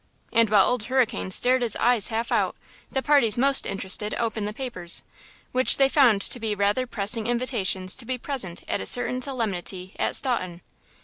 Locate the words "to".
6.23-6.39, 7.97-8.05